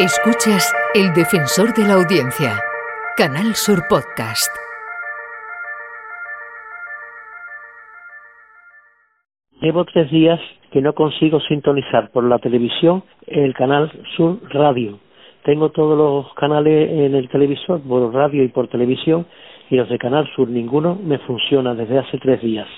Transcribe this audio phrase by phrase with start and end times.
[0.00, 2.58] Escuchas El Defensor de la Audiencia,
[3.18, 4.50] Canal Sur Podcast.
[9.60, 10.40] Llevo tres días
[10.72, 14.98] que no consigo sintonizar por la televisión el canal Sur Radio.
[15.44, 19.26] Tengo todos los canales en el televisor, por radio y por televisión,
[19.68, 22.68] y los de Canal Sur ninguno me funciona desde hace tres días.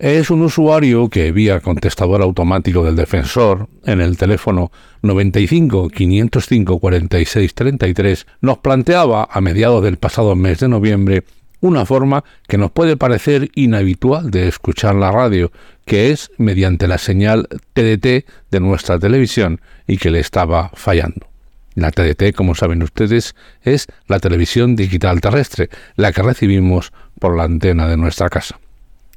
[0.00, 7.54] Es un usuario que vía contestador automático del defensor en el teléfono 95 505 46
[7.54, 11.24] 33 nos planteaba a mediados del pasado mes de noviembre
[11.60, 15.52] una forma que nos puede parecer inhabitual de escuchar la radio,
[15.84, 21.26] que es mediante la señal TDT de nuestra televisión y que le estaba fallando.
[21.74, 27.44] La TDT, como saben ustedes, es la televisión digital terrestre, la que recibimos por la
[27.44, 28.58] antena de nuestra casa.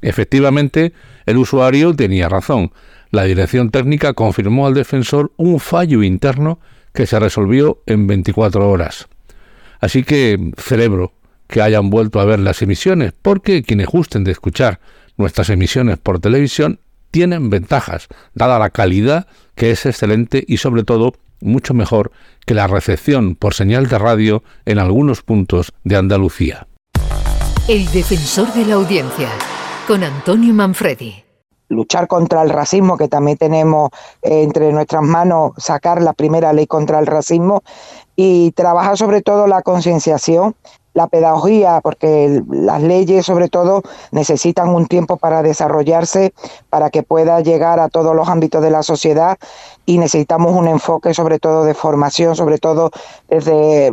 [0.04, 0.94] Efectivamente,
[1.26, 2.72] el usuario tenía razón.
[3.10, 6.60] La dirección técnica confirmó al defensor un fallo interno
[6.94, 9.08] que se resolvió en 24 horas.
[9.80, 11.14] Así que celebro
[11.48, 14.80] que hayan vuelto a ver las emisiones, porque quienes gusten de escuchar
[15.18, 16.80] nuestras emisiones por televisión
[17.12, 22.12] tienen ventajas, dada la calidad que es excelente y sobre todo mucho mejor
[22.46, 26.68] que la recepción por señal de radio en algunos puntos de Andalucía.
[27.68, 29.30] El defensor de la audiencia
[29.88, 31.24] con Antonio Manfredi.
[31.70, 33.90] Luchar contra el racismo, que también tenemos
[34.22, 37.64] entre nuestras manos sacar la primera ley contra el racismo
[38.16, 40.56] y trabajar sobre todo la concienciación
[40.94, 46.34] la pedagogía, porque las leyes sobre todo necesitan un tiempo para desarrollarse,
[46.70, 49.38] para que pueda llegar a todos los ámbitos de la sociedad
[49.86, 52.92] y necesitamos un enfoque sobre todo de formación, sobre todo
[53.30, 53.92] desde, eh,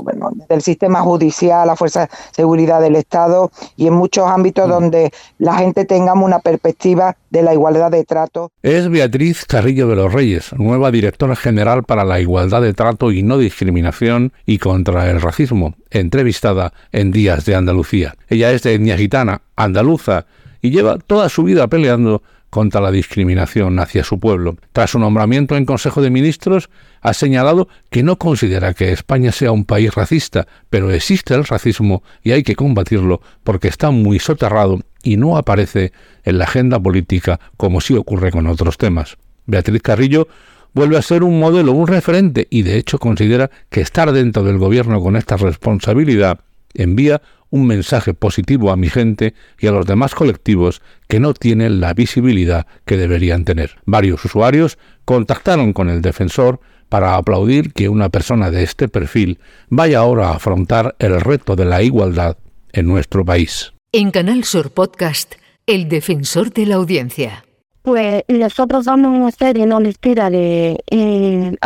[0.00, 4.70] bueno, el sistema judicial, la Fuerza de Seguridad del Estado y en muchos ámbitos mm.
[4.70, 8.50] donde la gente tengamos una perspectiva de la igualdad de trato.
[8.62, 13.22] Es Beatriz Carrillo de los Reyes, nueva directora general para la igualdad de trato y
[13.22, 18.14] no discriminación y contra el racismo, entrevistada en Días de Andalucía.
[18.28, 20.26] Ella es de etnia gitana, andaluza,
[20.62, 24.56] y lleva toda su vida peleando contra la discriminación hacia su pueblo.
[24.72, 26.70] Tras su nombramiento en Consejo de Ministros,
[27.02, 32.02] ha señalado que no considera que España sea un país racista, pero existe el racismo
[32.22, 35.92] y hay que combatirlo porque está muy soterrado y no aparece
[36.24, 39.18] en la agenda política como sí ocurre con otros temas.
[39.46, 40.28] Beatriz Carrillo
[40.76, 44.58] vuelve a ser un modelo, un referente y de hecho considera que estar dentro del
[44.58, 46.40] gobierno con esta responsabilidad
[46.74, 51.80] envía un mensaje positivo a mi gente y a los demás colectivos que no tienen
[51.80, 53.76] la visibilidad que deberían tener.
[53.86, 54.76] Varios usuarios
[55.06, 56.60] contactaron con el defensor
[56.90, 59.38] para aplaudir que una persona de este perfil
[59.70, 62.36] vaya ahora a afrontar el reto de la igualdad
[62.72, 63.72] en nuestro país.
[63.92, 65.36] En Canal Sur Podcast,
[65.66, 67.45] El Defensor de la Audiencia.
[67.86, 71.56] Pues nosotros damos una serie no lectura de eh,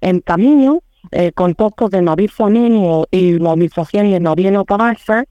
[0.00, 5.26] en camino eh, con poco de novifonio y novización y noveno pasa,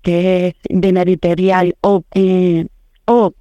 [0.00, 2.04] que es de editorial O,
[3.04, 3.34] o,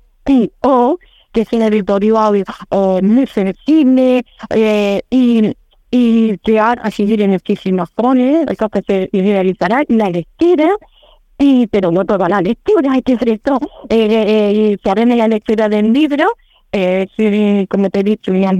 [0.59, 0.99] o
[1.31, 5.55] que es una editorial eh, muy sensible eh, y,
[5.89, 10.75] y que a seguir en muchísimas zonas, eso que se realizará la lectura
[11.37, 13.59] y, pero no toda la lectura, hay que hacer esto,
[13.89, 16.25] eh, eh, en la lectura del libro,
[16.71, 18.59] eh, como te he dicho, han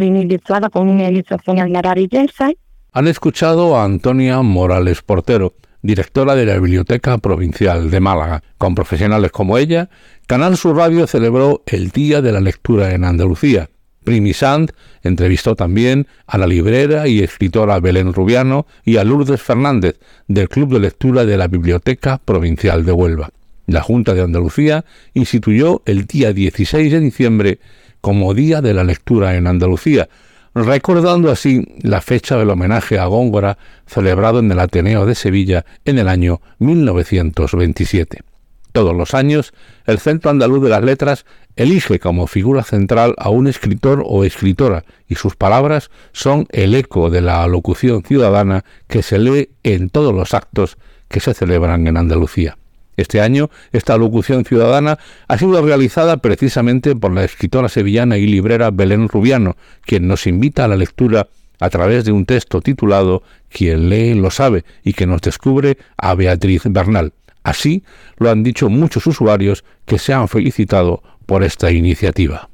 [0.71, 2.51] con una ilustración maravillosa,
[2.97, 8.41] han escuchado a Antonia Morales Portero, directora de la Biblioteca Provincial de Málaga.
[8.57, 9.89] Con profesionales como ella,
[10.27, 13.69] Canal Sur Radio celebró el Día de la Lectura en Andalucía.
[14.05, 14.71] Primi Sant
[15.03, 19.99] entrevistó también a la librera y escritora Belén Rubiano y a Lourdes Fernández
[20.29, 23.31] del Club de Lectura de la Biblioteca Provincial de Huelva.
[23.67, 27.59] La Junta de Andalucía instituyó el día 16 de diciembre
[27.99, 30.07] como Día de la Lectura en Andalucía,
[30.53, 35.97] recordando así la fecha del homenaje a Góngora celebrado en el Ateneo de Sevilla en
[35.97, 38.34] el año 1927.
[38.75, 39.53] Todos los años,
[39.85, 41.25] el Centro Andaluz de las Letras
[41.55, 47.09] elige como figura central a un escritor o escritora y sus palabras son el eco
[47.09, 50.75] de la alocución ciudadana que se lee en todos los actos
[51.07, 52.57] que se celebran en Andalucía.
[52.97, 54.99] Este año, esta locución ciudadana
[55.29, 59.55] ha sido realizada precisamente por la escritora sevillana y librera Belén Rubiano,
[59.85, 61.29] quien nos invita a la lectura
[61.61, 66.13] a través de un texto titulado Quien lee lo sabe y que nos descubre a
[66.13, 67.13] Beatriz Bernal.
[67.45, 67.83] Así
[68.17, 72.49] lo han dicho muchos usuarios que se han felicitado por esta iniciativa.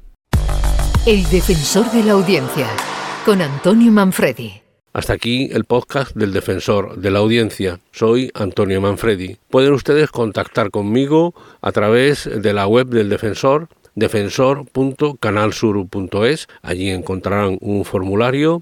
[1.08, 2.68] El defensor de la audiencia,
[3.26, 4.62] con Antonio Manfredi.
[4.92, 7.80] Hasta aquí el podcast del defensor de la audiencia.
[7.94, 9.38] Soy Antonio Manfredi.
[9.50, 16.48] Pueden ustedes contactar conmigo a través de la web del defensor defensor.canalsur.es.
[16.62, 18.62] Allí encontrarán un formulario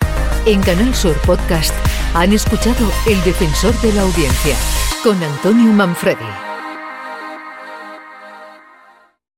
[0.45, 1.73] En Canal Sur Podcast
[2.15, 4.55] han escuchado El Defensor de la Audiencia
[5.03, 6.50] con Antonio Manfredi.